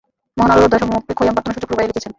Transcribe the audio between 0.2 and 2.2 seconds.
মহান আল্লাহর দয়া সম্পর্কে খৈয়াম প্রার্থনাসূচক রুবাইয়ে লিখেছেন